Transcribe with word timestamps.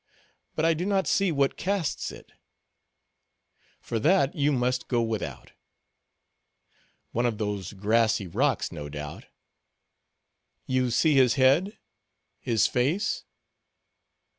But 0.55 0.65
I 0.65 0.73
do 0.73 0.83
not 0.83 1.05
see 1.05 1.31
what 1.31 1.57
casts 1.57 2.11
it." 2.11 2.31
"For 3.79 3.99
that, 3.99 4.33
you 4.33 4.51
must 4.51 4.87
go 4.87 4.99
without." 5.03 5.51
"One 7.11 7.27
of 7.27 7.37
those 7.37 7.73
grassy 7.73 8.25
rocks, 8.25 8.71
no 8.71 8.89
doubt." 8.89 9.27
"You 10.65 10.89
see 10.89 11.13
his 11.13 11.35
head, 11.35 11.77
his 12.39 12.65
face?" 12.65 13.25